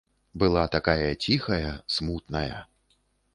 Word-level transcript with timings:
Была 0.43 0.63
такая 0.75 1.11
ціхая, 1.25 1.75
смутная. 1.97 2.57